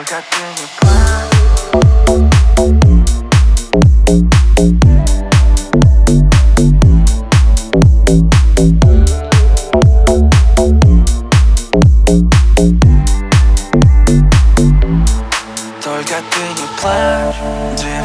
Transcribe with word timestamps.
Только 0.00 0.24
ты 0.30 0.49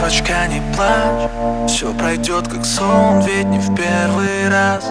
девочка, 0.05 0.47
не 0.47 0.61
плачь. 0.75 1.29
Все 1.67 1.91
пройдет 1.93 2.47
как 2.47 2.63
сон, 2.63 3.21
ведь 3.21 3.47
не 3.47 3.57
в 3.57 3.75
первый 3.75 4.49
раз. 4.49 4.83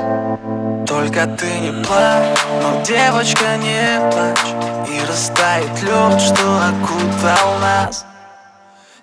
Только 0.89 1.27
ты 1.27 1.47
не 1.61 1.85
плачь, 1.85 2.39
но 2.61 2.83
девочка, 2.83 3.57
не 3.57 4.11
плачь. 4.11 4.55
И 4.89 5.09
растает 5.09 5.71
лед, 5.83 6.21
что 6.21 6.59
окутал 6.59 7.59
нас. 7.61 8.05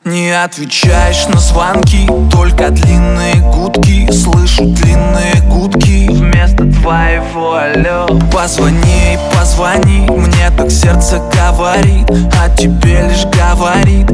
Не 0.04 0.32
отвечаешь 0.32 1.28
на 1.28 1.40
звонки, 1.40 2.08
только 2.32 2.70
длинные 2.72 3.36
гудки. 3.36 4.12
Слышу 4.12 4.66
длинные 4.66 5.42
гудки. 5.48 6.10
Вместо 6.10 6.66
твоего 6.66 7.56
алло 7.56 8.08
Позвони, 8.32 9.18
позвони, 9.32 10.08
мне 10.10 10.50
так 10.58 10.72
сердце 10.72 11.20
говорит 11.34 12.10
А 12.40 12.50
тебе 12.56 13.08
лишь 13.08 13.26
говорит 13.26 14.08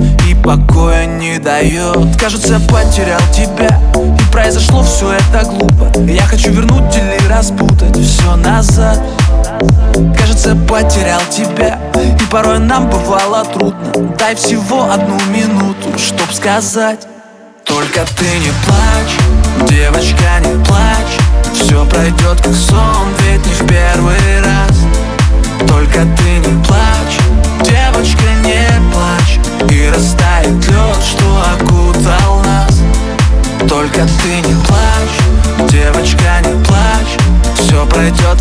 покоя 0.47 1.05
не 1.05 1.39
дает. 1.39 2.15
Кажется, 2.17 2.61
потерял 2.69 3.19
тебя. 3.33 3.81
И 4.17 4.31
произошло 4.31 4.81
все 4.81 5.11
это 5.11 5.45
глупо. 5.45 5.91
Я 6.09 6.23
хочу 6.23 6.51
вернуть 6.51 6.95
или 6.95 7.27
распутать 7.27 7.97
все 7.97 8.33
назад. 8.37 8.97
Кажется, 10.17 10.55
потерял 10.55 11.19
тебя. 11.29 11.77
И 11.95 12.31
порой 12.31 12.59
нам 12.59 12.89
бывало 12.89 13.43
трудно. 13.43 14.15
Дай 14.17 14.35
всего 14.35 14.89
одну 14.89 15.19
минуту, 15.31 15.99
чтоб 15.99 16.31
сказать. 16.31 17.05
Только 17.65 18.05
ты 18.17 18.25
не 18.39 18.51
плачь, 18.65 19.69
девочка, 19.69 20.39
не 20.45 20.63
плачь. 20.63 21.17
Все 21.53 21.85
пройдет 21.87 22.41
как 22.41 22.53
сон, 22.53 23.07
ведь 23.19 23.45
не 23.45 23.51
в 23.51 23.67
первый 23.67 24.36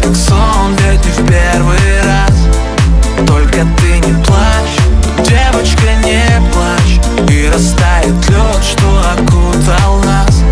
как 0.06 0.14
сон, 0.14 0.76
ведь 0.76 1.04
не 1.04 1.10
в 1.10 1.28
первый 1.28 2.02
раз. 2.04 2.34
Только 3.26 3.66
ты 3.78 3.98
не 4.06 4.24
плачь, 4.24 4.78
девочка, 5.26 5.94
не 6.04 6.24
плачь. 6.52 7.00
И 7.30 7.48
растает 7.48 8.14
лед, 8.30 8.62
что 8.62 9.02
окутал 9.12 9.98
нас. 10.04 10.42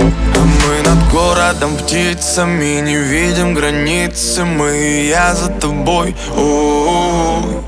А 0.00 0.38
мы 0.38 0.88
над 0.88 1.10
городом 1.10 1.76
птицами 1.76 2.80
Не 2.80 2.96
видим 2.96 3.54
границы. 3.54 4.44
Мы 4.44 4.76
и 4.78 5.08
я 5.08 5.34
за 5.34 5.48
тобой. 5.48 6.14
О-о-о. 6.34 7.62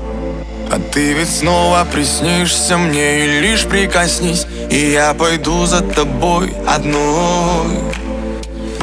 А 0.71 0.79
ты 0.93 1.13
ведь 1.13 1.29
снова 1.29 1.85
приснишься 1.91 2.77
мне 2.77 3.25
И 3.25 3.41
лишь 3.41 3.65
прикоснись 3.65 4.47
И 4.69 4.91
я 4.91 5.13
пойду 5.13 5.65
за 5.65 5.81
тобой 5.81 6.53
одной 6.65 7.91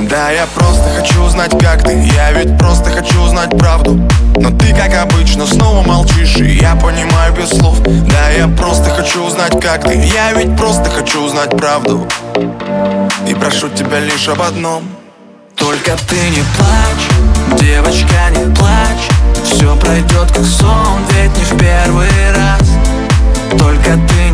да, 0.06 0.30
я 0.30 0.46
просто 0.46 0.84
хочу 0.96 1.28
знать, 1.28 1.50
как 1.60 1.82
ты. 1.82 1.98
Я 2.14 2.30
ведь 2.32 2.56
просто 2.58 2.90
хочу 2.90 3.26
знать 3.26 3.50
правду. 3.58 4.00
Но 4.36 4.50
ты, 4.50 4.72
как 4.74 4.94
обычно, 4.94 5.46
снова 5.46 5.82
молчишь 5.84 6.36
И 6.36 6.58
я 6.58 6.76
понимаю 6.76 7.32
без 7.34 7.48
слов. 7.48 7.80
Да, 7.82 8.30
я 8.30 8.46
просто 8.48 8.90
хочу 8.90 9.24
узнать, 9.24 9.60
как 9.60 9.84
ты. 9.84 9.96
Я 9.96 10.32
ведь 10.34 10.56
просто 10.56 10.88
хочу 10.90 11.22
узнать 11.22 11.50
правду. 11.56 12.06
И 13.26 13.34
прошу 13.34 13.68
тебя 13.70 13.98
лишь 13.98 14.28
об 14.28 14.40
одном. 14.42 14.84
Только 15.56 15.96
ты 16.08 16.16
не 16.30 16.44
плачь, 16.56 17.60
девочка, 17.60 18.30
не 18.30 18.54
плачь. 18.54 19.08
Все 19.44 19.74
пройдет 19.76 20.30
как 20.30 20.44
сон, 20.44 21.02
ведь 21.10 21.36
не 21.36 21.44
в 21.44 21.58
первый 21.58 22.08
раз. 22.36 22.62
Только 23.58 23.98
ты 24.08 24.27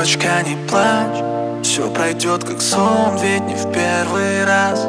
девочка, 0.00 0.42
не 0.46 0.56
плачь. 0.66 1.22
Все 1.62 1.90
пройдет 1.90 2.42
как 2.44 2.62
сон, 2.62 3.18
ведь 3.20 3.42
не 3.42 3.54
в 3.54 3.70
первый 3.70 4.46
раз. 4.46 4.86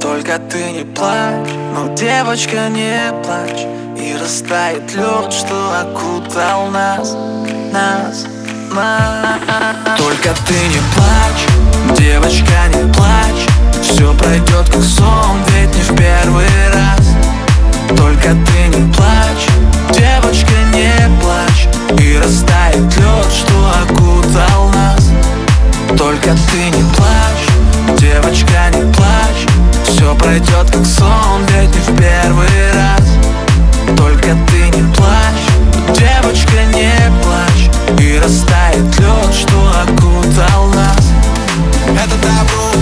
Только 0.00 0.40
ты 0.50 0.72
не 0.72 0.84
плачь, 0.84 1.52
но 1.72 1.94
девочка, 1.94 2.68
не 2.68 3.12
плачь. 3.22 3.66
И 3.96 4.16
растает 4.20 4.92
лед, 4.96 5.32
что 5.32 5.80
окутал 5.80 6.66
нас, 6.70 7.14
нас, 7.72 8.26
нас. 8.72 9.96
Только 9.96 10.34
ты 10.44 10.54
не 10.54 10.80
плачь, 10.96 11.96
девочка, 11.96 12.66
не 12.74 12.92
плачь. 12.92 13.46
Все 13.80 14.12
пройдет 14.14 14.68
как 14.68 14.82
сон, 14.82 15.38
ведь 15.50 15.72
не 15.76 15.82
в 15.82 15.96
первый 15.96 16.48
раз 16.74 17.05
Только 26.16 26.34
ты 26.50 26.70
не 26.70 26.82
плачь, 26.94 28.00
девочка, 28.00 28.70
не 28.72 28.90
плачь. 28.94 29.46
Все 29.86 30.14
пройдет 30.14 30.70
как 30.70 30.86
сон, 30.86 31.44
ведь 31.48 31.74
не 31.74 31.80
в 31.80 31.96
первый 31.98 32.72
раз. 32.72 33.02
Только 33.98 34.34
ты 34.48 34.78
не 34.78 34.94
плачь, 34.94 35.46
девочка, 35.94 36.64
не 36.72 36.94
плачь. 37.22 37.70
И 38.00 38.18
растает 38.18 38.98
лед, 38.98 39.34
что 39.34 39.70
окутал 39.82 40.68
нас. 40.68 41.12
Это 41.92 42.16
табу, 42.22 42.80